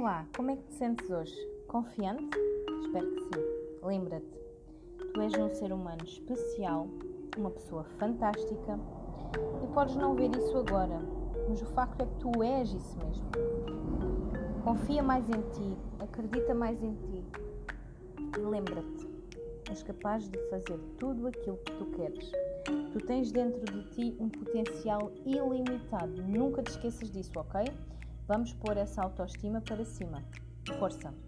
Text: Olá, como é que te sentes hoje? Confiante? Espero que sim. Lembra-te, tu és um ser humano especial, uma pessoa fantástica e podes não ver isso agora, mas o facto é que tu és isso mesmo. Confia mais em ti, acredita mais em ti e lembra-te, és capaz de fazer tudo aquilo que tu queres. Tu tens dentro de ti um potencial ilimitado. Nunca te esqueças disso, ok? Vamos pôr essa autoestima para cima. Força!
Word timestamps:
Olá, 0.00 0.24
como 0.36 0.52
é 0.52 0.56
que 0.56 0.62
te 0.62 0.74
sentes 0.74 1.10
hoje? 1.10 1.34
Confiante? 1.66 2.22
Espero 2.84 3.10
que 3.16 3.20
sim. 3.20 3.42
Lembra-te, 3.82 4.38
tu 5.12 5.20
és 5.20 5.34
um 5.34 5.48
ser 5.48 5.72
humano 5.72 6.04
especial, 6.04 6.86
uma 7.36 7.50
pessoa 7.50 7.82
fantástica 7.98 8.78
e 9.60 9.66
podes 9.74 9.96
não 9.96 10.14
ver 10.14 10.30
isso 10.36 10.56
agora, 10.56 11.00
mas 11.48 11.60
o 11.62 11.66
facto 11.66 12.00
é 12.00 12.06
que 12.06 12.14
tu 12.14 12.44
és 12.44 12.72
isso 12.72 12.96
mesmo. 12.96 13.28
Confia 14.62 15.02
mais 15.02 15.28
em 15.28 15.40
ti, 15.50 15.76
acredita 15.98 16.54
mais 16.54 16.80
em 16.80 16.94
ti 16.94 17.24
e 18.36 18.40
lembra-te, 18.40 19.08
és 19.68 19.82
capaz 19.82 20.28
de 20.28 20.38
fazer 20.48 20.78
tudo 21.00 21.26
aquilo 21.26 21.56
que 21.56 21.72
tu 21.72 21.86
queres. 21.86 22.30
Tu 22.92 23.00
tens 23.04 23.32
dentro 23.32 23.64
de 23.64 23.82
ti 23.90 24.16
um 24.20 24.28
potencial 24.28 25.10
ilimitado. 25.26 26.22
Nunca 26.22 26.62
te 26.62 26.70
esqueças 26.70 27.10
disso, 27.10 27.32
ok? 27.34 27.64
Vamos 28.28 28.52
pôr 28.52 28.76
essa 28.76 29.02
autoestima 29.02 29.62
para 29.62 29.86
cima. 29.86 30.22
Força! 30.78 31.27